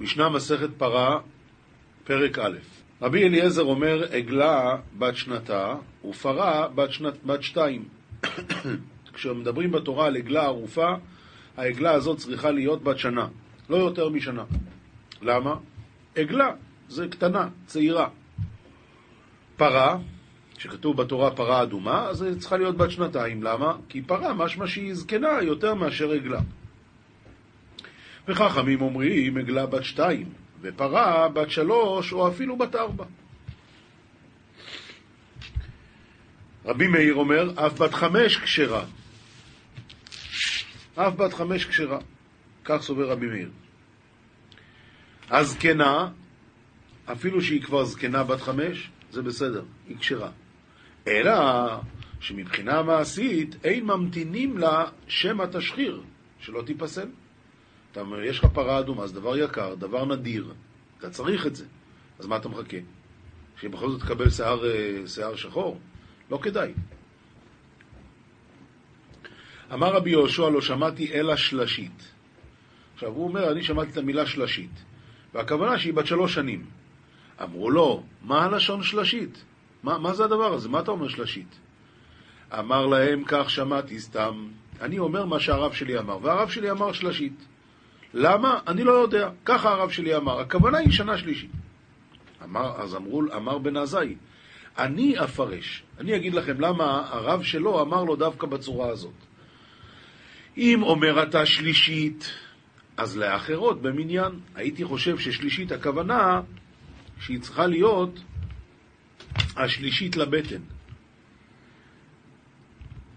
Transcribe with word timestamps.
משנה 0.00 0.28
מסכת 0.28 0.70
פרה, 0.78 1.18
פרק 2.04 2.38
א'. 2.38 2.58
רבי 3.02 3.24
אליעזר 3.24 3.62
אומר, 3.62 4.04
עגלה 4.10 4.76
בת 4.98 5.16
שנתה 5.16 5.74
ופרה 6.08 6.68
בת, 6.68 6.92
שנת, 6.92 7.24
בת 7.24 7.42
שתיים. 7.42 7.84
כשמדברים 9.14 9.70
בתורה 9.70 10.06
על 10.06 10.16
עגלה 10.16 10.42
ערופה, 10.42 10.94
העגלה 11.56 11.92
הזאת 11.92 12.18
צריכה 12.18 12.50
להיות 12.50 12.82
בת 12.82 12.98
שנה, 12.98 13.28
לא 13.68 13.76
יותר 13.76 14.08
משנה. 14.08 14.44
למה? 15.22 15.54
עגלה 16.16 16.50
זה 16.88 17.08
קטנה, 17.08 17.48
צעירה. 17.66 18.08
פרה, 19.56 19.98
שכתוב 20.58 20.96
בתורה 20.96 21.30
פרה 21.30 21.62
אדומה, 21.62 22.06
אז 22.06 22.22
היא 22.22 22.34
צריכה 22.34 22.56
להיות 22.56 22.76
בת 22.76 22.90
שנתיים. 22.90 23.42
למה? 23.42 23.76
כי 23.88 24.02
פרה 24.02 24.34
משמע 24.34 24.66
שהיא 24.66 24.94
זקנה 24.94 25.42
יותר 25.42 25.74
מאשר 25.74 26.10
עגלה. 26.10 26.40
וחכמים 28.28 28.80
אומרים 28.80 29.36
עגלה 29.38 29.66
בת 29.66 29.84
שתיים, 29.84 30.32
ופרה 30.60 31.28
בת 31.28 31.50
שלוש 31.50 32.12
או 32.12 32.28
אפילו 32.28 32.56
בת 32.56 32.74
ארבע. 32.74 33.04
רבי 36.64 36.86
מאיר 36.86 37.14
אומר, 37.14 37.66
אף 37.66 37.80
בת 37.80 37.94
חמש 37.94 38.36
כשרה. 38.36 38.84
אף 40.94 41.14
בת 41.14 41.32
חמש 41.34 41.64
כשרה. 41.64 41.98
כך 42.64 42.82
סובר 42.82 43.10
רבי 43.10 43.26
מאיר. 43.26 43.50
הזקנה, 45.30 46.08
אפילו 47.12 47.42
שהיא 47.42 47.62
כבר 47.62 47.84
זקנה 47.84 48.24
בת 48.24 48.40
חמש, 48.40 48.90
זה 49.10 49.22
בסדר, 49.22 49.64
היא 49.88 49.96
כשרה. 49.98 50.30
אלא 51.08 51.34
שמבחינה 52.20 52.82
מעשית 52.82 53.56
אין 53.64 53.84
ממתינים 53.84 54.58
לה 54.58 54.84
שמא 55.08 55.44
תשחיר, 55.52 56.02
שלא 56.38 56.62
תיפסל. 56.66 57.08
אתה 57.94 58.02
אומר, 58.02 58.22
יש 58.22 58.38
לך 58.38 58.44
פרה 58.52 58.78
אדומה, 58.78 59.06
זה 59.06 59.14
דבר 59.14 59.38
יקר, 59.38 59.74
דבר 59.74 60.04
נדיר, 60.04 60.54
אתה 60.98 61.10
צריך 61.10 61.46
את 61.46 61.56
זה. 61.56 61.64
אז 62.18 62.26
מה 62.26 62.36
אתה 62.36 62.48
מחכה? 62.48 62.76
שבכל 63.60 63.90
זאת 63.90 64.00
תקבל 64.00 64.30
שיער, 64.30 64.66
אה, 64.66 65.06
שיער 65.06 65.36
שחור? 65.36 65.78
לא 66.30 66.38
כדאי. 66.42 66.72
אמר 69.72 69.94
רבי 69.94 70.10
יהושע, 70.10 70.48
לא 70.48 70.60
שמעתי 70.60 71.12
אלא 71.12 71.36
שלשית. 71.36 72.12
עכשיו, 72.94 73.08
הוא 73.08 73.24
אומר, 73.24 73.52
אני 73.52 73.62
שמעתי 73.62 73.90
את 73.90 73.96
המילה 73.96 74.26
שלשית, 74.26 74.84
והכוונה 75.34 75.78
שהיא 75.78 75.94
בת 75.94 76.06
שלוש 76.06 76.34
שנים. 76.34 76.66
אמרו 77.42 77.70
לו, 77.70 78.02
מה 78.22 78.44
הלשון 78.44 78.82
שלשית? 78.82 79.44
מה, 79.82 79.98
מה 79.98 80.14
זה 80.14 80.24
הדבר 80.24 80.54
הזה? 80.54 80.68
מה 80.68 80.80
אתה 80.80 80.90
אומר 80.90 81.08
שלשית? 81.08 81.58
אמר 82.58 82.86
להם, 82.86 83.22
כך 83.26 83.50
שמעתי 83.50 84.00
סתם. 84.00 84.48
אני 84.80 84.98
אומר 84.98 85.24
מה 85.24 85.40
שהרב 85.40 85.72
שלי 85.72 85.98
אמר, 85.98 86.18
והרב 86.22 86.48
שלי 86.48 86.70
אמר 86.70 86.92
שלשית. 86.92 87.53
למה? 88.14 88.58
אני 88.68 88.84
לא 88.84 88.92
יודע. 88.92 89.30
ככה 89.44 89.68
הרב 89.68 89.90
שלי 89.90 90.16
אמר. 90.16 90.40
הכוונה 90.40 90.78
היא 90.78 90.92
שנה 90.92 91.18
שלישית. 91.18 91.50
אמר, 92.44 92.80
אז 92.82 92.94
אמרו, 92.94 93.22
אמר 93.36 93.58
בן 93.58 93.76
עזאי, 93.76 94.14
אני 94.78 95.18
אפרש. 95.24 95.82
אני 95.98 96.16
אגיד 96.16 96.34
לכם 96.34 96.60
למה 96.60 97.08
הרב 97.10 97.42
שלו 97.42 97.82
אמר 97.82 98.04
לו 98.04 98.16
דווקא 98.16 98.46
בצורה 98.46 98.88
הזאת. 98.88 99.14
אם 100.56 100.82
אומר 100.82 101.22
אתה 101.22 101.46
שלישית, 101.46 102.30
אז 102.96 103.16
לאחרות 103.16 103.82
במניין. 103.82 104.32
הייתי 104.54 104.84
חושב 104.84 105.18
ששלישית 105.18 105.72
הכוונה 105.72 106.40
שהיא 107.20 107.40
צריכה 107.40 107.66
להיות 107.66 108.20
השלישית 109.56 110.16
לבטן. 110.16 110.60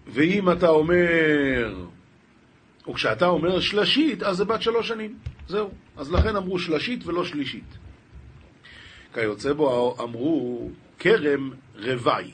ואם 0.06 0.52
אתה 0.52 0.68
אומר, 0.68 1.84
או 2.88 2.94
כשאתה 2.94 3.26
אומר 3.26 3.60
שלשית, 3.60 4.22
אז 4.22 4.36
זה 4.36 4.44
בת 4.44 4.62
שלוש 4.62 4.88
שנים. 4.88 5.18
זהו. 5.48 5.70
אז 5.96 6.12
לכן 6.12 6.36
אמרו 6.36 6.58
שלשית 6.58 7.06
ולא 7.06 7.24
שלישית. 7.24 7.78
כיוצא 9.14 9.52
בו 9.52 9.96
אמרו 10.00 10.70
כרם 10.98 11.50
רווי. 11.74 12.30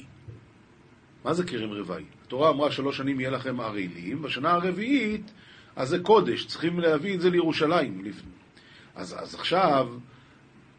מה 1.25 1.35
זה 1.35 1.45
כרם 1.45 1.71
רווי? 1.71 2.05
התורה 2.27 2.51
אמרה 2.51 2.71
שלוש 2.71 2.97
שנים 2.97 3.21
יהיה 3.21 3.31
לכם 3.31 3.61
ערלים, 3.61 4.23
בשנה 4.23 4.51
הרביעית, 4.51 5.31
אז 5.77 5.89
זה 5.89 5.99
קודש, 5.99 6.47
צריכים 6.47 6.81
להביא 6.81 7.15
את 7.15 7.21
זה 7.21 7.31
לירושלים. 7.31 8.05
אז, 8.95 9.17
אז 9.19 9.35
עכשיו, 9.35 9.89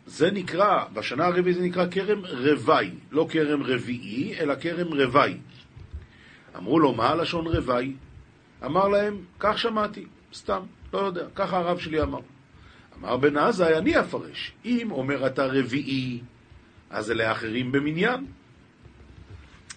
זה 0.06 0.32
נקרא, 0.32 0.86
בשנה 0.94 1.26
הרביעית 1.26 1.58
זה 1.58 1.64
נקרא 1.64 1.86
כרם 1.92 2.26
רווי, 2.26 2.92
לא 3.12 3.28
כרם 3.30 3.64
רביעי, 3.64 4.36
אלא 4.40 4.56
כרם 4.62 4.88
רווי. 4.88 5.38
אמרו 6.58 6.80
לו, 6.80 6.94
מה 6.94 7.10
הלשון 7.10 7.48
רווי? 7.48 7.94
אמר 8.66 8.88
להם, 8.88 9.18
כך 9.40 9.58
שמעתי, 9.58 10.06
סתם, 10.34 10.62
לא 10.94 11.00
יודע, 11.00 11.26
ככה 11.36 11.58
הרב 11.58 11.80
שלי 11.80 12.02
אמר. 12.02 12.20
אמר 13.00 13.18
בן 13.18 13.38
עזאי, 13.38 13.78
אני 13.78 14.00
אפרש. 14.00 14.52
אם 14.66 14.88
אומר 14.92 15.28
אתה 15.28 15.46
רביעי, 15.46 16.22
אז 16.90 17.06
זה 17.06 17.14
לאחרים 17.14 17.72
במניין. 17.72 18.26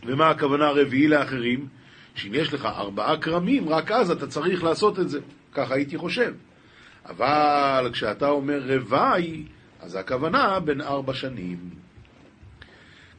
ומה 0.06 0.30
הכוונה 0.30 0.70
רביעי 0.70 1.08
לאחרים? 1.08 1.68
שאם 2.14 2.34
יש 2.34 2.54
לך 2.54 2.66
ארבעה 2.66 3.20
כרמים, 3.20 3.68
רק 3.68 3.90
אז 3.90 4.10
אתה 4.10 4.26
צריך 4.26 4.64
לעשות 4.64 4.98
את 4.98 5.08
זה. 5.08 5.20
ככה 5.52 5.74
הייתי 5.74 5.98
חושב. 5.98 6.34
אבל 7.06 7.90
כשאתה 7.92 8.28
אומר 8.28 8.60
רווי, 8.66 9.44
אז 9.80 9.94
הכוונה 9.94 10.60
בין 10.60 10.80
ארבע 10.80 11.14
שנים. 11.14 11.58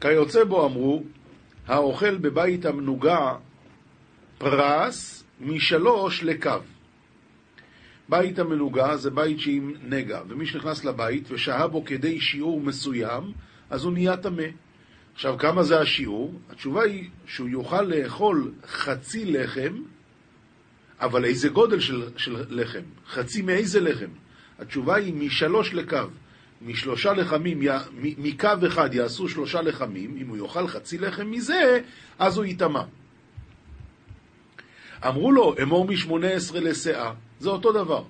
כיוצא 0.02 0.44
בו 0.44 0.66
אמרו, 0.66 1.04
האוכל 1.68 2.18
בבית 2.18 2.66
המנוגה 2.66 3.36
פרס 4.38 5.19
משלוש 5.40 6.24
לקו. 6.24 6.60
בית 8.10 8.40
המנוגה 8.40 8.98
זה 8.98 9.10
בית 9.10 9.40
שעם 9.40 9.74
נגע, 9.84 10.22
ומי 10.28 10.46
שנכנס 10.46 10.86
לבית 10.86 11.32
ושהה 11.32 11.68
בו 11.68 11.86
כדי 11.86 12.22
שיעור 12.22 12.62
מסוים, 12.62 13.24
אז 13.70 13.84
הוא 13.84 13.94
נהיה 13.94 14.18
טמא. 14.18 14.44
עכשיו, 15.14 15.38
כמה 15.38 15.64
זה 15.64 15.80
השיעור? 15.80 16.40
התשובה 16.50 16.84
היא 16.84 17.10
שהוא 17.26 17.50
יוכל 17.50 17.82
לאכול 17.82 18.52
חצי 18.68 19.26
לחם, 19.26 19.82
אבל 21.00 21.26
איזה 21.26 21.50
גודל 21.50 21.80
של, 21.80 22.10
של 22.18 22.46
לחם? 22.50 22.84
חצי 23.08 23.42
מאיזה 23.42 23.80
לחם? 23.80 24.10
התשובה 24.60 24.96
היא 24.96 25.14
משלוש 25.14 25.74
לקו. 25.74 25.98
משלושה 26.62 27.14
לחמים, 27.14 27.60
מקו 28.18 28.50
אחד 28.68 28.94
יעשו 28.94 29.30
שלושה 29.30 29.62
לחמים, 29.62 30.18
אם 30.22 30.28
הוא 30.28 30.38
יאכל 30.38 30.68
חצי 30.68 30.98
לחם 30.98 31.32
מזה, 31.32 31.80
אז 32.20 32.38
הוא 32.38 32.46
יטמע. 32.46 32.84
אמרו 35.08 35.32
לו, 35.32 35.56
אמור 35.62 35.86
משמונה 35.86 36.28
עשרה 36.28 36.60
לסאה, 36.60 37.12
זה 37.40 37.50
אותו 37.50 37.72
דבר. 37.72 38.04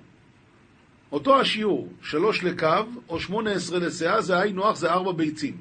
אותו 1.12 1.40
השיעור, 1.40 1.88
שלוש 2.02 2.44
לקו 2.44 2.84
או 3.08 3.20
שמונה 3.20 3.50
עשרה 3.50 3.78
לסאה, 3.78 4.20
זה 4.20 4.38
היינו 4.38 4.68
הך, 4.68 4.76
זה 4.76 4.90
ארבע 4.90 5.12
ביצים. 5.12 5.56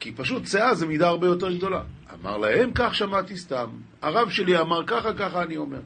כי 0.00 0.12
פשוט 0.12 0.44
סאה 0.44 0.74
זה 0.74 0.86
מידה 0.86 1.08
הרבה 1.08 1.26
יותר 1.26 1.52
גדולה. 1.52 1.82
אמר 2.14 2.36
להם, 2.36 2.70
כך 2.74 2.94
שמעתי 2.94 3.36
סתם. 3.36 3.66
הרב 4.02 4.30
שלי 4.30 4.60
אמר 4.60 4.86
ככה, 4.86 5.14
ככה 5.14 5.42
אני 5.42 5.56
אומר. 5.56 5.80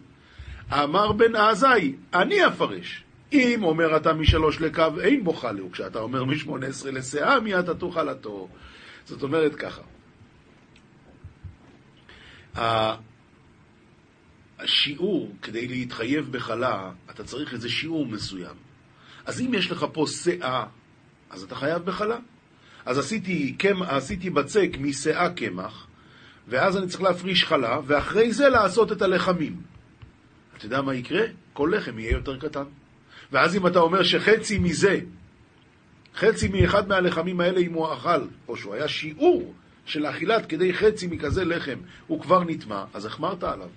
אמר 0.73 1.13
בן 1.13 1.37
עזאי, 1.37 1.95
אני 2.15 2.47
אפרש. 2.47 3.05
אם 3.33 3.61
אומר 3.63 3.97
אתה 3.97 4.13
משלוש 4.13 4.61
לקו, 4.61 5.01
אין 5.01 5.25
בו 5.25 5.33
חלה, 5.33 5.65
וכשאתה 5.65 5.99
אומר 5.99 6.25
משמונה 6.25 6.67
עשרה 6.67 6.91
לסאה, 6.91 7.41
מי 7.41 7.59
אתה 7.59 7.75
תאכל. 7.75 8.09
זאת 9.05 9.23
אומרת 9.23 9.55
ככה. 9.55 9.83
השיעור, 14.59 15.33
כדי 15.43 15.69
להתחייב 15.69 16.33
בחלה, 16.33 16.91
אתה 17.11 17.25
צריך 17.25 17.53
איזה 17.53 17.69
שיעור 17.69 18.07
מסוים. 18.07 18.57
אז 19.27 19.41
אם 19.41 19.55
יש 19.55 19.71
לך 19.71 19.87
פה 19.93 20.07
שאה, 20.07 20.67
אז 21.31 21.43
אתה 21.43 21.55
חייב 21.55 21.83
בחלה. 21.83 22.17
אז 22.87 22.99
עשיתי, 22.99 23.57
עשיתי 23.81 24.31
בצק 24.31 24.71
משאה 24.81 25.31
קמח, 25.31 25.87
ואז 26.49 26.77
אני 26.77 26.87
צריך 26.87 27.03
להפריש 27.03 27.45
חלה, 27.45 27.81
ואחרי 27.87 28.33
זה 28.33 28.49
לעשות 28.49 28.93
את 28.93 29.03
הלחמים. 29.03 29.57
אתה 30.57 30.67
יודע 30.67 30.83
מה 30.83 30.95
יקרה? 30.95 31.23
כל 31.53 31.73
לחם 31.77 31.99
יהיה 31.99 32.13
יותר 32.13 32.39
קטן. 32.39 32.65
ואז 33.33 33.57
אם 33.57 33.67
אתה 33.67 33.79
אומר 33.79 34.03
שחצי 34.03 34.59
מזה, 34.59 35.01
חצי 36.17 36.49
מאחד 36.49 36.89
מהלחמים 36.89 37.41
האלה, 37.41 37.61
אם 37.61 37.73
הוא 37.73 37.93
אכל, 37.93 38.27
או 38.49 38.57
שהוא 38.57 38.75
היה 38.75 38.89
שיעור 38.89 39.55
של 39.87 40.07
אכילת 40.07 40.47
כדי 40.47 40.75
חצי 40.75 41.07
מכזה 41.07 41.45
לחם, 41.45 41.79
הוא 42.07 42.21
כבר 42.21 42.45
נטמע, 42.45 42.85
אז 42.95 43.05
החמרת 43.05 43.45
עליו. 43.45 43.69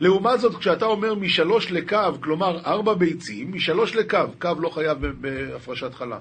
לעומת 0.00 0.40
זאת, 0.40 0.56
כשאתה 0.56 0.84
אומר 0.84 1.14
משלוש 1.14 1.72
לקו, 1.72 2.20
כלומר 2.20 2.58
ארבע 2.66 2.94
ביצים, 2.94 3.52
משלוש 3.52 3.96
לקו, 3.96 4.18
קו 4.38 4.50
לא 4.58 4.68
חייב 4.68 4.98
בהפרשת 5.06 5.94
חלה. 5.94 6.18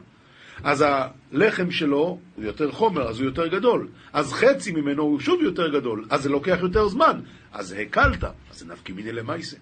אז 0.64 0.86
הלחם 0.88 1.72
שלו 1.72 2.20
הוא 2.36 2.46
יותר 2.46 2.72
חומר, 2.72 3.10
אז 3.10 3.20
הוא 3.20 3.26
יותר 3.26 3.48
גדול. 3.48 3.88
אז 4.14 4.34
חצי 4.34 4.72
ממנו 4.72 5.04
הוא 5.04 5.20
שוב 5.20 5.42
יותר 5.42 5.80
גדול, 5.80 6.06
אז 6.10 6.24
זה 6.24 6.30
לוקח 6.30 6.58
יותר 6.62 6.88
זמן. 6.88 7.20
אז 7.54 7.76
הקלת, 7.80 8.24
אז 8.24 8.60
זה 8.60 8.66
נפקי 8.66 8.94
מיני 8.94 9.12
למעשה. 9.12 9.58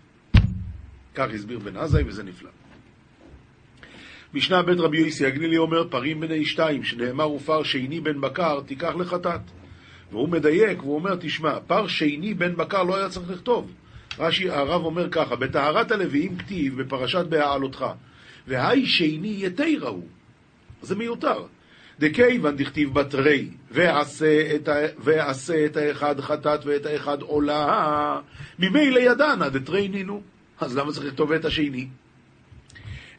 כך 1.16 1.28
הסביר 1.34 1.60
בן 1.60 1.78
עזאי 1.78 2.04
וזה 2.04 2.24
נפלא. 2.24 2.50
משנה 4.34 4.64
בית 4.64 4.80
רבי 4.80 4.98
יוסי 4.98 5.26
הגלילי 5.26 5.58
אומר, 5.58 5.88
פרים 5.90 6.20
בני 6.20 6.46
שתיים, 6.46 6.84
שנאמר 6.84 7.32
ופר 7.32 7.64
שני 7.64 8.00
בן 8.00 8.22
בקר, 8.22 8.62
תיקח 8.62 8.96
לחטאת. 8.96 9.42
והוא 10.12 10.30
מדייק, 10.30 10.84
והוא 10.84 10.96
אומר, 10.96 11.16
תשמע, 11.20 11.60
פר 11.68 11.88
שני 11.88 12.34
בן 12.34 12.56
בקר 12.56 12.84
לא 12.84 12.96
היה 12.96 13.10
צריך 13.10 13.30
לכתוב. 13.30 13.72
רש"י, 14.20 14.50
הרב 14.50 14.86
אומר 14.86 15.10
ככה, 15.10 15.36
בטהרת 15.36 15.92
הלוויים 15.92 16.38
כתיב 16.38 16.82
בפרשת 16.82 17.26
בהעלותך, 17.26 17.86
והי 18.48 18.86
שני 18.86 19.36
יתירה 19.40 19.90
הוא. 19.90 20.08
זה 20.82 20.96
מיותר. 20.96 21.46
דכיוון 22.00 22.56
דכתיב 22.56 22.94
בתרי, 22.94 23.48
ועשה 23.72 24.56
את. 24.56 24.70
ועשה 24.98 25.66
את 25.66 25.78
האחד 25.78 26.20
חטאת 26.20 26.66
ואת 26.66 26.86
האחד 26.86 27.22
עולה, 27.22 28.20
ממילא 28.60 29.00
ידענה 29.00 29.50
דתרי 29.50 29.88
נינו. 29.88 30.22
אז 30.60 30.78
למה 30.78 30.92
צריך 30.92 31.06
לכתוב 31.06 31.32
את 31.32 31.46
השני? 31.46 31.88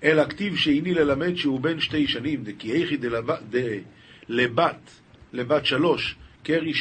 אלא 0.05 0.25
כתיב 0.25 0.57
שני 0.57 0.95
ללמד 0.95 1.37
שהוא 1.37 1.61
בן 1.61 1.81
שתי 1.81 2.07
שנים, 2.07 2.45
דכי 2.45 2.73
איכי 2.73 2.97
דלבת, 4.29 4.91
לבת 5.33 5.67
שלוש, 5.67 6.17
קרי 6.45 6.75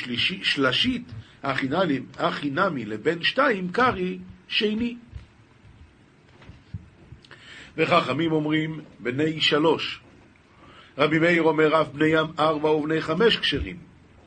שלשית, 0.43 1.11
הכי 1.43 2.49
נמי 2.49 2.85
לבן 2.85 3.23
שתיים, 3.23 3.71
קרי 3.71 4.19
שני. 4.47 4.95
וחכמים 7.77 8.31
אומרים, 8.31 8.81
בני 8.99 9.41
שלוש. 9.41 9.99
רבי 10.97 11.19
מאיר 11.19 11.43
אומר, 11.43 11.81
אף 11.81 11.87
בני 11.87 12.13
ארבע 12.39 12.69
ובני 12.69 13.01
חמש 13.01 13.37
כשרים, 13.37 13.77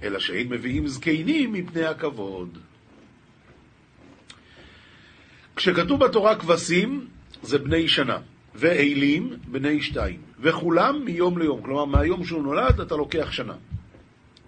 אלא 0.02 0.18
שאין 0.18 0.48
מביאים 0.48 0.88
זקנים 0.88 1.52
מפני 1.52 1.84
הכבוד. 1.84 2.58
כשכתוב 5.56 6.04
בתורה 6.04 6.36
כבשים, 6.36 7.06
זה 7.42 7.58
בני 7.58 7.88
שנה, 7.88 8.18
ואלים, 8.54 9.36
בני 9.46 9.82
שתיים, 9.82 10.20
וכולם 10.40 11.04
מיום 11.04 11.38
ליום, 11.38 11.62
כלומר 11.62 11.84
מהיום 11.84 12.24
שהוא 12.24 12.42
נולד 12.42 12.80
אתה 12.80 12.96
לוקח 12.96 13.32
שנה. 13.32 13.54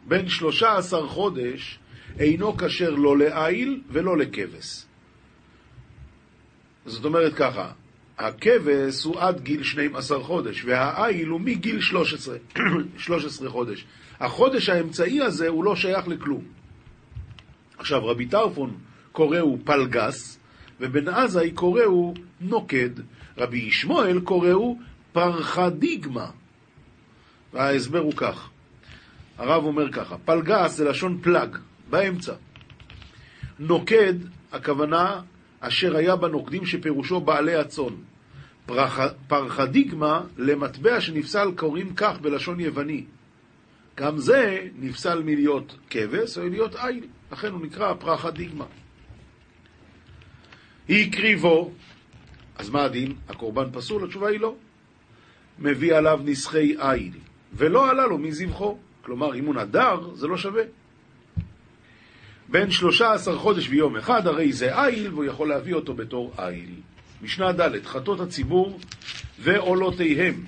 בין 0.08 0.28
שלושה 0.28 0.76
עשר 0.76 1.06
חודש 1.06 1.78
אינו 2.18 2.56
כשר 2.56 2.90
לא 2.90 3.18
לעיל 3.18 3.80
ולא 3.90 4.18
לכבש. 4.18 4.84
זאת 6.86 7.04
אומרת 7.04 7.34
ככה, 7.34 7.70
הכבש 8.18 9.04
הוא 9.04 9.20
עד 9.20 9.40
גיל 9.40 9.62
12 9.62 10.22
חודש, 10.22 10.64
והעיל 10.64 11.28
הוא 11.28 11.40
מגיל 11.40 11.80
13, 11.80 12.36
13 12.98 13.50
חודש. 13.56 13.84
החודש 14.20 14.68
האמצעי 14.68 15.20
הזה 15.20 15.48
הוא 15.48 15.64
לא 15.64 15.76
שייך 15.76 16.08
לכלום. 16.08 16.44
עכשיו, 17.78 18.06
רבי 18.06 18.26
טרפון 18.26 18.78
קוראו 19.12 19.58
פלגס, 19.64 20.38
ובן 20.80 21.08
עזאי 21.08 21.50
קוראו 21.50 22.14
נוקד. 22.40 22.90
רבי 23.38 23.58
ישמעאל 23.58 24.20
קוראו 24.20 24.78
פרחדיגמה. 25.12 26.30
וההסבר 27.52 27.98
הוא 27.98 28.12
כך, 28.16 28.50
הרב 29.38 29.64
אומר 29.64 29.92
ככה, 29.92 30.18
פלגס 30.18 30.76
זה 30.76 30.84
לשון 30.84 31.18
פלג, 31.22 31.56
באמצע. 31.90 32.34
נוקד, 33.58 34.14
הכוונה 34.52 35.20
אשר 35.60 35.96
היה 35.96 36.16
בנוקדים 36.16 36.66
שפירושו 36.66 37.20
בעלי 37.20 37.54
הצאן. 37.54 37.94
פרח, 38.66 38.98
פרחדיגמה 39.28 40.20
למטבע 40.36 41.00
שנפסל 41.00 41.52
קוראים 41.56 41.94
כך 41.94 42.20
בלשון 42.20 42.60
יווני. 42.60 43.04
גם 43.96 44.18
זה 44.18 44.68
נפסל 44.78 45.22
מלהיות 45.22 45.76
כבש 45.90 46.38
או 46.38 46.48
להיות 46.48 46.74
עיל, 46.76 47.06
לכן 47.32 47.52
הוא 47.52 47.66
נקרא 47.66 47.94
פרחדיגמה. 47.94 48.64
הקריבו, 50.88 51.72
אז 52.56 52.70
מה 52.70 52.84
הדין? 52.84 53.14
הקורבן 53.28 53.70
פסול? 53.72 54.04
התשובה 54.04 54.28
היא 54.28 54.40
לא. 54.40 54.54
מביא 55.58 55.94
עליו 55.94 56.20
נסחי 56.24 56.74
עיל, 56.78 57.12
ולא 57.52 57.90
עלה 57.90 58.06
לו 58.06 58.18
מזבחו. 58.18 58.78
כלומר, 59.02 59.26
הוא 59.26 59.54
נדר, 59.54 60.14
זה 60.14 60.26
לא 60.26 60.36
שווה. 60.36 60.62
בין 62.48 62.70
שלושה 62.70 63.12
עשר 63.12 63.38
חודש 63.38 63.68
ויום 63.68 63.96
אחד, 63.96 64.26
הרי 64.26 64.52
זה 64.52 64.84
עיל, 64.84 65.12
והוא 65.12 65.24
יכול 65.24 65.48
להביא 65.48 65.74
אותו 65.74 65.94
בתור 65.94 66.34
עיל. 66.38 66.70
משנה 67.22 67.52
ד' 67.52 67.84
חטות 67.84 68.20
הציבור 68.20 68.78
ועולותיהם. 69.38 70.44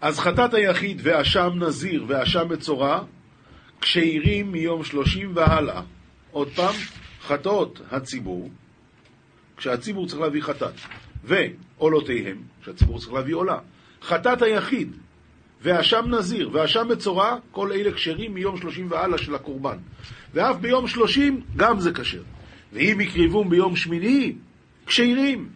אז 0.00 0.18
חטאת 0.18 0.54
היחיד 0.54 1.00
ואשם 1.02 1.50
נזיר 1.56 2.04
ואשם 2.08 2.48
מצורע, 2.50 3.04
כשירים 3.80 4.52
מיום 4.52 4.84
שלושים 4.84 5.32
והלאה. 5.34 5.82
עוד 6.30 6.48
פעם, 6.48 6.74
חטאות 7.22 7.80
הציבור, 7.90 8.50
כשהציבור 9.56 10.06
צריך 10.06 10.20
להביא 10.20 10.42
חטאת, 10.42 10.74
ועולותיהם, 11.24 12.42
כשהציבור 12.62 12.98
צריך 12.98 13.12
להביא 13.12 13.34
עולה. 13.34 13.58
חטאת 14.02 14.42
היחיד 14.42 14.96
ואשם 15.62 16.04
נזיר 16.08 16.50
ואשם 16.52 16.88
מצורע, 16.88 17.36
כל 17.50 17.72
אלה 17.72 17.92
כשרים 17.92 18.34
מיום 18.34 18.56
שלושים 18.56 18.86
והלאה 18.90 19.18
של 19.18 19.34
הקורבן. 19.34 19.76
ואף 20.34 20.56
ביום 20.56 20.88
שלושים 20.88 21.40
גם 21.56 21.80
זה 21.80 21.92
כשר. 21.92 22.22
ואם 22.72 23.00
יקריבום 23.00 23.50
ביום 23.50 23.76
שמיני, 23.76 24.34
כשירים. 24.86 25.48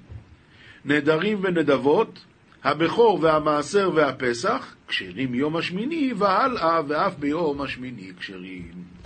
נדרים 0.85 1.39
ונדבות, 1.43 2.25
הבכור 2.65 3.19
והמעשר 3.23 3.91
והפסח, 3.95 4.75
כשרים 4.89 5.33
מיום 5.33 5.57
השמיני 5.57 6.13
והלאה, 6.19 6.81
ואף 6.89 7.15
ביום 7.19 7.61
השמיני 7.61 8.11
כשרים. 8.19 9.02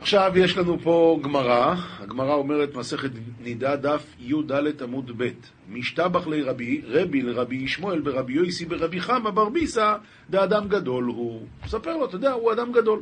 עכשיו 0.00 0.32
יש 0.36 0.56
לנו 0.56 0.78
פה 0.80 1.20
גמרא, 1.22 1.74
הגמרא 1.98 2.34
אומרת 2.34 2.74
מסכת 2.74 3.10
נידה 3.40 3.76
דף 3.76 4.14
י"ד 4.20 4.82
עמוד 4.82 5.12
ב' 5.16 5.30
משתבח 5.68 6.26
לרבי, 6.26 6.82
רבי 6.84 7.22
לרבי 7.22 7.56
ישמעאל 7.56 8.00
ברבי 8.00 8.32
יויסי 8.32 8.64
ברבי 8.64 9.00
חמא 9.00 9.30
בר 9.30 9.48
ביסא 9.48 9.96
דאדם 10.30 10.68
גדול 10.68 11.04
הוא. 11.04 11.46
מספר 11.64 11.96
לו, 11.96 12.04
אתה 12.04 12.16
יודע, 12.16 12.32
הוא 12.32 12.52
אדם 12.52 12.72
גדול. 12.72 13.00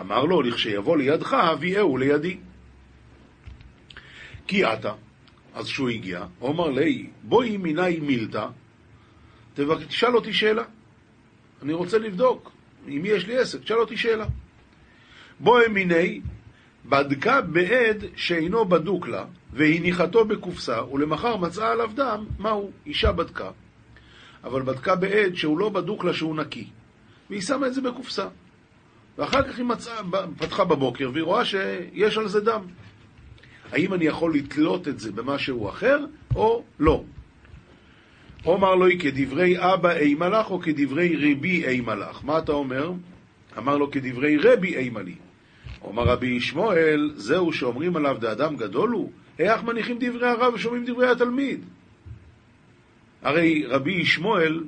אמר 0.00 0.24
לו, 0.24 0.42
לכשיבוא 0.42 0.96
לידך, 0.96 1.32
הביאהו 1.32 1.96
לידי. 1.96 2.36
כי 4.46 4.64
עתה, 4.64 4.92
אז 5.54 5.66
כשהוא 5.66 5.88
הגיע, 5.88 6.24
הוא 6.38 6.50
אמר 6.50 6.70
לי, 6.70 7.06
בואי 7.22 7.56
מיני 7.56 8.00
מילתא, 8.00 8.46
תשאל 9.88 10.16
אותי 10.16 10.32
שאלה. 10.32 10.62
אני 11.62 11.72
רוצה 11.72 11.98
לבדוק, 11.98 12.50
עם 12.86 13.02
מי 13.02 13.08
יש 13.08 13.26
לי 13.26 13.38
עסק, 13.38 13.60
תשאל 13.62 13.78
אותי 13.78 13.96
שאלה. 13.96 14.26
בואי 15.40 15.68
מיני, 15.68 16.20
בדקה 16.88 17.40
בעד 17.40 18.04
שאינו 18.16 18.64
בדוק 18.64 19.08
לה, 19.08 19.24
והניחתו 19.52 20.24
בקופסה, 20.24 20.84
ולמחר 20.84 21.36
מצאה 21.36 21.72
עליו 21.72 21.90
דם, 21.94 22.24
מהו? 22.38 22.70
אישה 22.86 23.12
בדקה. 23.12 23.50
אבל 24.44 24.62
בדקה 24.62 24.96
בעד 24.96 25.34
שהוא 25.34 25.58
לא 25.58 25.68
בדוק 25.68 26.04
לה 26.04 26.14
שהוא 26.14 26.36
נקי. 26.36 26.66
והיא 27.30 27.40
שמה 27.40 27.66
את 27.66 27.74
זה 27.74 27.80
בקופסה. 27.80 28.28
ואחר 29.18 29.42
כך 29.42 29.58
היא 29.58 29.64
מצאה, 29.64 30.00
פתחה 30.38 30.64
בבוקר, 30.64 31.10
והיא 31.12 31.24
רואה 31.24 31.44
שיש 31.44 32.18
על 32.18 32.28
זה 32.28 32.40
דם. 32.40 32.62
האם 33.72 33.94
אני 33.94 34.04
יכול 34.04 34.34
לתלות 34.34 34.88
את 34.88 35.00
זה 35.00 35.12
במשהו 35.12 35.68
אחר, 35.68 36.04
או 36.34 36.64
לא? 36.78 37.04
אומר 38.46 38.74
לו, 38.74 38.86
כדברי 38.98 39.54
אבא 39.58 39.92
אימה 39.92 40.28
לך, 40.28 40.50
או 40.50 40.60
כדברי 40.60 41.16
רבי 41.16 41.66
אימה 41.66 41.94
לך? 41.94 42.24
מה 42.24 42.38
אתה 42.38 42.52
אומר? 42.52 42.92
אמר 43.58 43.76
לו, 43.76 43.90
כדברי 43.90 44.36
רבי 44.36 44.76
אימה 44.76 45.02
לי. 45.02 45.14
אומר 45.82 46.02
רבי 46.02 46.26
ישמעאל, 46.26 47.10
זהו 47.14 47.52
שאומרים 47.52 47.96
עליו 47.96 48.16
דאדם 48.20 48.56
גדול 48.56 48.90
הוא? 48.90 49.12
איך 49.38 49.62
מניחים 49.62 49.96
דברי 50.00 50.28
הרב 50.28 50.54
ושומעים 50.54 50.84
דברי 50.84 51.10
התלמיד? 51.10 51.64
הרי 53.22 53.66
רבי 53.66 53.92
ישמעאל 53.92 54.64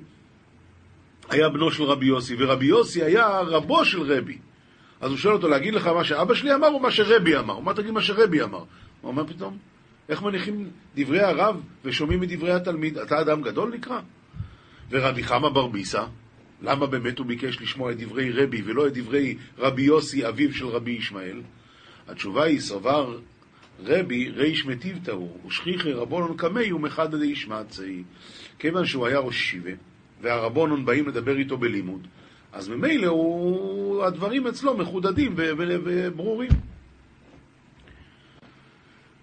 היה 1.30 1.48
בנו 1.48 1.70
של 1.70 1.82
רבי 1.82 2.06
יוסי, 2.06 2.34
ורבי 2.38 2.66
יוסי 2.66 3.04
היה 3.04 3.40
רבו 3.40 3.84
של 3.84 4.02
רבי. 4.02 4.38
אז 5.00 5.10
הוא 5.10 5.18
שואל 5.18 5.34
אותו, 5.34 5.48
להגיד 5.48 5.74
לך 5.74 5.86
מה 5.86 6.04
שאבא 6.04 6.34
שלי 6.34 6.54
אמר 6.54 6.68
או 6.68 6.78
מה 6.78 6.90
שרבי 6.90 7.36
אמר? 7.36 7.54
אומר, 7.54 7.72
תגיד 7.72 7.90
מה 7.90 8.02
שרבי 8.02 8.42
אמר. 8.42 8.58
הוא 9.00 9.10
אומר, 9.10 9.26
פתאום? 9.26 9.58
איך 10.08 10.22
מניחים 10.22 10.70
דברי 10.96 11.20
הרב 11.20 11.62
ושומעים 11.84 12.20
מדברי 12.20 12.52
התלמיד? 12.52 12.98
אתה 12.98 13.20
אדם 13.20 13.42
גדול 13.42 13.72
נקרא? 13.74 14.00
ורבי 14.90 15.22
חמא 15.22 15.48
בר 15.48 15.66
ביסא, 15.66 16.04
למה 16.62 16.86
באמת 16.86 17.18
הוא 17.18 17.26
ביקש 17.26 17.60
לשמוע 17.60 17.92
את 17.92 17.98
דברי 17.98 18.30
רבי 18.32 18.62
ולא 18.62 18.86
את 18.86 18.92
דברי 18.92 19.36
רבי 19.58 19.82
יוסי, 19.82 20.28
אביו 20.28 20.54
של 20.54 20.66
רבי 20.66 20.90
ישמעאל? 20.90 21.40
התשובה 22.08 22.44
היא, 22.44 22.60
סבר 22.60 23.18
רבי 23.84 24.28
ריש 24.28 24.66
מטיבתא 24.66 25.10
הוא, 25.10 25.38
ושכיחי 25.46 25.92
רבונון 25.92 26.36
קמי 26.36 26.72
ומחדא 26.72 27.18
דאישמצי. 27.18 28.02
כיוון 28.58 28.86
שהוא 28.86 29.06
היה 29.06 29.18
ראש 29.18 29.36
ישיבה, 29.36 29.70
והרבונון 30.20 30.84
באים 30.84 31.08
לדבר 31.08 31.36
איתו 31.36 31.56
בלימוד, 31.56 32.06
אז 32.52 32.68
ממילא 32.68 33.06
הוא... 33.06 34.04
הדברים 34.04 34.46
אצלו 34.46 34.76
מחודדים 34.76 35.34
וברורים. 35.36 36.50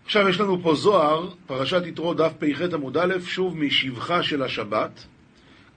עכשיו 0.05 0.29
יש 0.29 0.39
לנו 0.39 0.61
פה 0.61 0.75
זוהר, 0.75 1.29
פרשת 1.45 1.81
יתרו 1.85 2.13
דף 2.13 2.33
פ"ח 2.39 2.61
עמוד 2.73 2.97
א', 2.97 3.13
שוב 3.25 3.57
משבחה 3.57 4.23
של 4.23 4.43
השבת. 4.43 5.07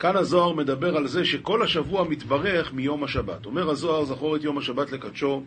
כאן 0.01 0.17
הזוהר 0.17 0.53
מדבר 0.53 0.97
על 0.97 1.07
זה 1.07 1.25
שכל 1.25 1.63
השבוע 1.63 2.05
מתברך 2.05 2.73
מיום 2.73 3.05
השבת. 3.05 3.47
אומר 3.47 3.71
הזוהר, 3.71 4.05
זכור 4.05 4.37
את 4.37 4.45
יום 4.45 4.59
השבת 4.59 4.93
לקדשו. 4.93 5.43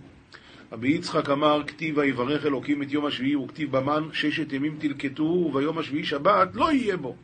רבי 0.72 0.90
יצחק 0.90 1.30
אמר, 1.30 1.62
כתיב 1.68 1.98
ויברך 1.98 2.46
אלוקים 2.46 2.84
את 2.84 2.92
יום 2.92 3.06
השביעי, 3.06 3.36
וכתיב 3.36 3.78
במן, 3.78 4.04
ששת 4.14 4.54
ימים 4.54 4.76
תלקטו, 4.80 5.24
וביום 5.24 5.78
השביעי 5.78 6.04
שבת 6.04 6.50
לא 6.54 6.72
יהיה 6.72 6.98
בו. 6.98 7.16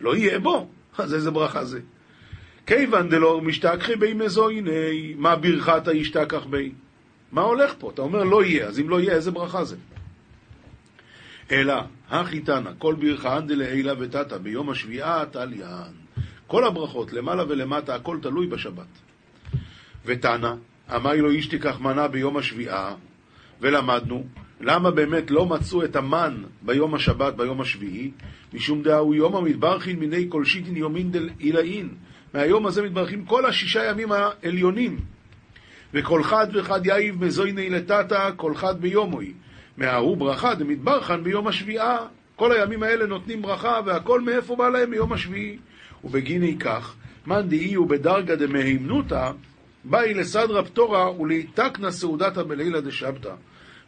לא 0.00 0.16
יהיה 0.16 0.38
בו? 0.38 0.68
אז 0.98 1.14
איזה 1.14 1.30
ברכה 1.30 1.64
זה? 1.64 1.80
כיוון 2.66 3.08
דלא 3.08 3.40
משתכחי 3.40 3.96
בי 3.96 4.14
מזויני, 4.14 5.14
מה 5.18 5.36
ברכת 5.36 5.88
הישתכח 5.88 6.44
בי? 6.44 6.72
מה 7.32 7.42
הולך 7.42 7.74
פה? 7.78 7.90
אתה 7.90 8.02
אומר 8.02 8.24
לא 8.24 8.44
יהיה, 8.44 8.66
אז 8.66 8.80
אם 8.80 8.88
לא 8.88 9.00
יהיה, 9.00 9.14
איזה 9.14 9.30
ברכה 9.30 9.64
זה? 9.64 9.76
אלא, 11.50 11.74
החיתנה, 12.08 12.70
כל 12.78 12.94
ברכהן 12.94 13.46
דלעילה 13.46 13.92
ותתא, 13.98 14.38
ביום 14.38 14.70
השביעה 14.70 15.24
תליין. 15.26 16.05
כל 16.46 16.64
הברכות, 16.64 17.12
למעלה 17.12 17.44
ולמטה, 17.48 17.94
הכל 17.94 18.18
תלוי 18.22 18.46
בשבת. 18.46 18.86
ותנא, 20.04 20.54
אמר 20.94 21.14
לו 21.14 21.30
איש 21.30 21.46
תיקח 21.46 21.80
מנה 21.80 22.08
ביום 22.08 22.36
השביעה, 22.36 22.94
ולמדנו, 23.60 24.26
למה 24.60 24.90
באמת 24.90 25.30
לא 25.30 25.46
מצאו 25.46 25.84
את 25.84 25.96
המן 25.96 26.42
ביום 26.62 26.94
השבת, 26.94 27.34
ביום 27.34 27.60
השביעי? 27.60 28.10
משום 28.54 28.82
דאהו 28.82 29.14
יום 29.14 29.36
המתברכין 29.36 29.98
מיני 29.98 30.26
כל 30.28 30.44
שיטין 30.44 30.76
יומין 30.76 31.12
דל 31.12 31.28
עילאין. 31.38 31.88
מהיום 32.34 32.66
הזה 32.66 32.82
מתברכים 32.82 33.24
כל 33.24 33.46
השישה 33.46 33.84
ימים 33.84 34.08
העליונים. 34.12 34.98
וכל 35.94 36.22
חד 36.22 36.46
וחד 36.54 36.86
יאיב 36.86 37.24
מזויני 37.24 37.70
לטאטא, 37.70 38.30
כל 38.36 38.54
חד 38.54 38.80
ביומוי. 38.80 39.32
מההוא 39.76 40.16
ברכה 40.16 40.54
דמתברכן 40.54 41.22
ביום 41.22 41.46
השביעה. 41.46 41.98
כל 42.36 42.52
הימים 42.52 42.82
האלה 42.82 43.06
נותנים 43.06 43.42
ברכה, 43.42 43.80
והכל 43.86 44.20
מאיפה 44.20 44.56
בא 44.56 44.68
להם? 44.68 44.90
ביום 44.90 45.12
השביעי. 45.12 45.58
ובגיני 46.04 46.58
כך, 46.58 46.94
מאן 47.26 47.48
דאי 47.48 47.74
הוא 47.74 47.88
בדרגה 47.88 48.36
דמהימנותא, 48.36 49.30
באי 49.84 50.14
לסדרא 50.14 50.62
פטורה 50.62 51.20
ולהיתקנא 51.20 51.90
סעודתא 51.90 52.42
בלילה 52.42 52.80
דשבתא. 52.80 53.34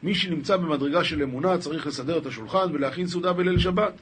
מי 0.02 0.14
שנמצא 0.14 0.56
במדרגה 0.56 1.04
של 1.04 1.22
אמונה 1.22 1.58
צריך 1.58 1.86
לסדר 1.86 2.18
את 2.18 2.26
השולחן 2.26 2.68
ולהכין 2.72 3.06
סעודה 3.06 3.32
בליל 3.32 3.58
שבת. 3.58 3.92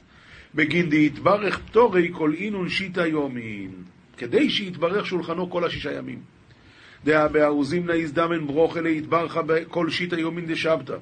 בגין 0.55 0.89
דהתברך 0.89 1.59
פטורי 1.59 2.09
כל 2.13 2.33
אינון 2.33 2.69
שיטא 2.69 2.99
יומין. 2.99 3.71
כדי 4.17 4.49
שיתברך 4.49 5.05
שולחנו 5.05 5.49
כל 5.49 5.65
השישה 5.65 5.93
ימים. 5.93 6.19
דאה 7.05 7.27
בארוזים 7.27 7.85
נאיזדמן 7.85 8.47
ברוכה 8.47 8.81
להתברכה 8.81 9.41
כל 9.67 9.89
שיטא 9.89 10.15
יומין 10.15 10.45
דשבתא. 10.45 10.97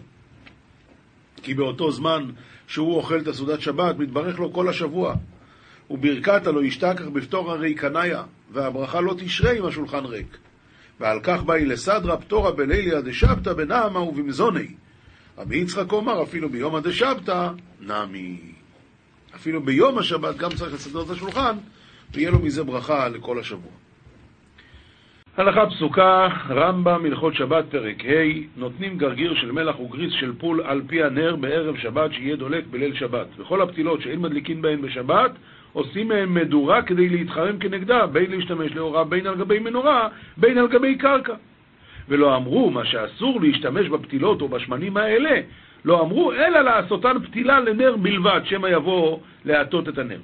כי 1.44 1.54
באותו 1.54 1.92
זמן 1.92 2.30
שהוא 2.68 2.96
אוכל 2.96 3.20
את 3.20 3.28
הסעודת 3.28 3.62
שבת, 3.62 3.98
מתברך 4.00 4.40
לו 4.40 4.54
כל 4.54 4.70
השבוע. 4.70 5.16
וברכתה 5.90 6.52
לא 6.52 6.64
ישתכח 6.64 7.08
בפטור 7.14 7.52
הרי 7.52 7.74
קניה, 7.74 8.24
והברכה 8.52 9.02
לא 9.02 9.14
תשרה 9.18 9.52
עם 9.52 9.66
השולחן 9.66 10.06
ריק. 10.06 10.38
ועל 11.00 11.20
כך 11.24 11.44
באי 11.44 11.66
לסדרא 11.66 12.16
פטורה 12.16 12.52
בליליה 12.52 13.02
דשבתא 13.02 13.54
בנעמה 13.54 14.00
ובמזוני. 14.00 14.68
רבי 15.38 15.58
יצחק 15.58 15.92
אומר, 15.92 16.24
אפילו 16.24 16.50
ביום 16.50 16.76
הדשבתא, 16.76 17.50
נמי. 17.82 18.38
אפילו 19.36 19.62
ביום 19.62 19.98
השבת 19.98 20.38
גם 20.38 20.50
צריך 20.50 20.74
לסדר 20.74 21.02
את 21.02 21.10
השולחן, 21.10 21.58
ויהיה 22.14 22.32
לו 22.32 22.40
מזה 22.40 22.64
ברכה 22.64 23.10
לכל 23.10 23.40
השבוע. 23.40 23.72
הלכה 25.38 25.70
פסוקה, 25.70 26.28
רמב"ם, 26.50 27.06
הלכות 27.06 27.36
שבת, 27.36 27.66
פרק 27.70 28.06
ה', 28.06 28.60
נותנים 28.60 28.98
גרגיר 28.98 29.36
של 29.36 29.52
מלח 29.52 29.80
וגריס 29.80 30.14
של 30.20 30.34
פול 30.38 30.62
על 30.62 30.82
פי 30.88 31.04
הנר 31.04 31.36
בערב 31.36 31.78
שבת 31.78 32.14
שיהיה 32.14 32.36
דולק 32.36 32.64
בליל 32.72 32.96
שבת. 32.96 33.28
וכל 33.38 33.62
הפתילות 33.62 34.02
שאין 34.02 34.20
מדליקין 34.20 34.62
בהן 34.62 34.82
בשבת, 34.82 35.32
עושים 35.76 36.08
מהם 36.08 36.34
מדורה 36.34 36.82
כדי 36.82 37.10
להתחרם 37.10 37.58
כנגדה, 37.58 38.06
בין 38.06 38.32
להשתמש 38.32 38.72
לאורה, 38.72 39.04
בין 39.04 39.28
על 39.28 39.36
גבי 39.36 39.60
מנורה, 39.60 40.08
בין 40.38 40.58
על 40.58 40.68
גבי 40.68 40.96
קרקע. 40.96 41.34
ולא 42.10 42.36
אמרו 42.36 42.72
מה 42.72 42.86
שאסור 42.86 43.42
להשתמש 43.42 43.88
בפתילות 43.88 44.42
או 44.42 44.48
בשמנים 44.48 44.98
האלה, 44.98 45.42
לא 45.86 46.02
אמרו 46.02 46.32
אלא 46.32 46.62
לעשותן 46.62 47.16
פתילה 47.24 47.60
לנר 47.60 47.96
בלבד, 47.96 48.42
שמא 48.44 48.68
יבוא 48.68 49.20
להטות 49.46 49.90
את 49.90 49.98
הנר. 49.98 50.20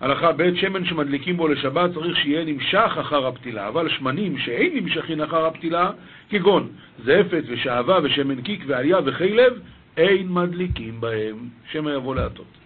הלכה 0.00 0.32
ב' 0.32 0.54
שמן 0.54 0.84
שמדליקים 0.84 1.36
בו 1.36 1.48
לשבת 1.48 1.94
צריך 1.94 2.16
שיהיה 2.16 2.44
נמשך 2.44 2.92
אחר 3.00 3.26
הפתילה, 3.26 3.68
אבל 3.68 3.88
שמנים 3.88 4.38
שאין 4.38 4.76
נמשכים 4.76 5.20
אחר 5.20 5.46
הפתילה, 5.46 5.90
כגון 6.30 6.68
זפת 7.04 7.42
ושעבה 7.46 7.98
ושמן 8.02 8.40
קיק 8.42 8.64
ועלייה 8.66 8.98
וחלב, 9.04 9.52
אין 9.96 10.26
מדליקים 10.28 11.00
בהם, 11.00 11.36
שמא 11.72 11.90
יבוא 11.90 12.14
להטות. 12.14 12.59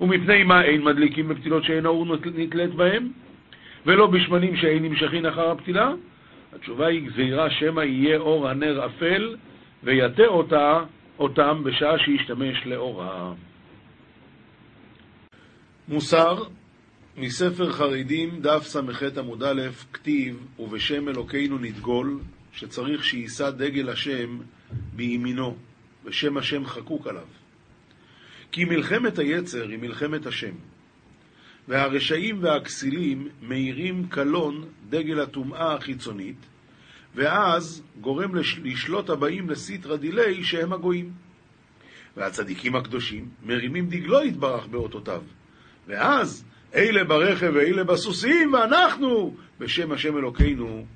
ומפני 0.00 0.42
מה 0.42 0.64
אין 0.64 0.82
מדליקים 0.82 1.28
בפתילות 1.28 1.64
שאין 1.64 1.86
האור 1.86 2.06
נתלית 2.34 2.74
בהם, 2.74 3.08
ולא 3.86 4.06
בשמנים 4.06 4.56
שאין 4.56 4.82
נמשכים 4.82 5.26
אחר 5.26 5.50
הפתילה? 5.50 5.92
התשובה 6.52 6.86
היא 6.86 7.02
גזירה 7.06 7.50
שמא 7.50 7.80
יהיה 7.80 8.18
אור 8.18 8.48
הנר 8.48 8.86
אפל 8.86 9.36
ויטה 9.82 10.26
אותה, 10.26 10.80
אותם 11.18 11.62
בשעה 11.64 11.98
שישתמש 11.98 12.66
לאורה. 12.66 13.32
מוסר 15.88 16.42
מספר 17.16 17.72
חרדים, 17.72 18.40
דף 18.40 18.62
ס"ח 18.62 19.02
עמוד 19.18 19.42
א', 19.42 19.62
כתיב, 19.92 20.46
ובשם 20.58 21.08
אלוקינו 21.08 21.58
נדגול, 21.58 22.18
שצריך 22.52 23.04
שיישא 23.04 23.50
דגל 23.50 23.88
השם 23.88 24.38
בימינו, 24.96 25.56
ושם 26.04 26.36
השם 26.36 26.66
חקוק 26.66 27.06
עליו. 27.06 27.26
כי 28.52 28.64
מלחמת 28.64 29.18
היצר 29.18 29.68
היא 29.68 29.78
מלחמת 29.78 30.26
השם, 30.26 30.54
והרשעים 31.68 32.42
והכסילים 32.42 33.28
מאירים 33.42 34.06
קלון 34.08 34.64
דגל 34.88 35.20
הטומאה 35.20 35.74
החיצונית, 35.74 36.46
ואז 37.14 37.82
גורם 38.00 38.34
לשלוט 38.62 39.10
הבאים 39.10 39.50
לסיטרא 39.50 39.96
דילי 39.96 40.44
שהם 40.44 40.72
הגויים. 40.72 41.12
והצדיקים 42.16 42.76
הקדושים 42.76 43.28
מרימים 43.42 43.88
דגלו 43.88 44.24
יתברך 44.24 44.66
באותותיו, 44.66 45.22
ואז 45.86 46.44
אלה 46.74 47.04
ברכב 47.04 47.52
ואלה 47.54 47.84
בסוסים, 47.84 48.52
ואנחנו 48.52 49.36
בשם 49.58 49.92
השם 49.92 50.16
אלוקינו 50.16 50.86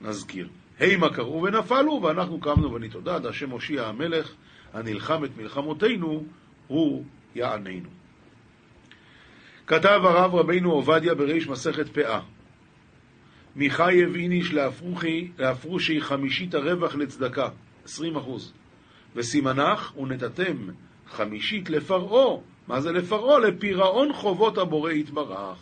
נזכיר. 0.00 0.48
הימה 0.78 1.14
קראו 1.14 1.42
ונפלו, 1.42 2.00
ואנחנו 2.02 2.40
קמנו 2.40 2.72
ונתעודד, 2.72 3.26
השם 3.26 3.50
הושיע 3.50 3.86
המלך, 3.86 4.34
הנלחם 4.74 5.24
את 5.24 5.30
מלחמותינו, 5.36 6.24
הוא 6.66 7.04
יעננו. 7.34 7.88
כתב 9.66 10.00
הרב 10.04 10.34
רבינו 10.34 10.72
עובדיה 10.72 11.14
בריש 11.14 11.48
מסכת 11.48 11.88
פאה 11.88 12.20
מחייב 13.56 14.14
איניש 14.14 14.52
להפרוכי, 14.52 15.30
להפרושי 15.38 16.00
חמישית 16.00 16.54
הרווח 16.54 16.94
לצדקה, 16.94 17.48
עשרים 17.84 18.16
אחוז, 18.16 18.52
וסימנך 19.16 19.96
ונתתם 19.96 20.56
חמישית 21.06 21.70
לפרעה, 21.70 22.36
מה 22.68 22.80
זה 22.80 22.92
לפרעה? 22.92 23.38
לפירעון 23.38 24.12
חובות 24.12 24.58
הבורא 24.58 24.90
יתברך. 24.90 25.58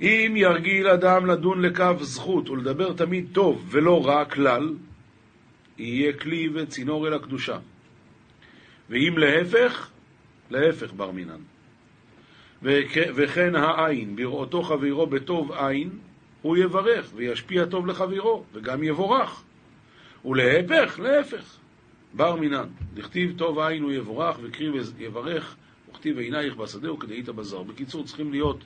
אם 0.00 0.34
ירגיל 0.36 0.88
אדם 0.88 1.26
לדון 1.26 1.62
לקו 1.62 1.94
זכות 2.00 2.50
ולדבר 2.50 2.92
תמיד 2.92 3.26
טוב 3.32 3.66
ולא 3.70 4.06
רע 4.06 4.24
כלל, 4.24 4.74
יהיה 5.78 6.12
כלי 6.12 6.48
וצינור 6.54 7.08
אל 7.08 7.14
הקדושה. 7.14 7.58
ואם 8.90 9.18
להפך, 9.18 9.90
להפך 10.50 10.92
בר 10.92 11.10
מינן. 11.10 11.40
וכן 12.92 13.54
העין, 13.54 14.16
בראותו 14.16 14.62
חברו 14.62 15.06
בטוב 15.06 15.52
עין, 15.52 15.90
הוא 16.42 16.56
יברך 16.56 17.10
וישפיע 17.14 17.66
טוב 17.66 17.86
לחברו, 17.86 18.44
וגם 18.52 18.82
יבורך. 18.82 19.42
ולהפך, 20.24 21.00
להפך, 21.02 21.58
בר 22.14 22.36
מינן. 22.36 22.68
דכתיב 22.94 23.38
טוב 23.38 23.58
עין 23.58 23.82
הוא 23.82 23.92
יבורך 23.92 24.36
וקריב 24.42 24.74
יברך, 24.98 25.56
וכתיב 25.90 26.18
עינייך 26.18 26.56
בשדה 26.56 26.92
וכדאית 26.92 27.28
בזר. 27.28 27.62
בקיצור, 27.62 28.04
צריכים 28.04 28.30
להיות, 28.30 28.64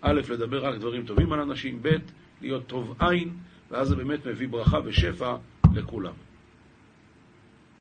א', 0.00 0.20
לדבר 0.30 0.64
רק 0.66 0.78
דברים 0.78 1.06
טובים 1.06 1.32
על 1.32 1.40
אנשים, 1.40 1.78
ב', 1.82 1.96
להיות 2.40 2.66
טוב 2.66 2.96
עין, 3.00 3.30
ואז 3.70 3.88
זה 3.88 3.96
באמת 3.96 4.26
מביא 4.26 4.48
ברכה 4.48 4.78
ושפע 4.84 5.36
לכולם. 5.74 6.12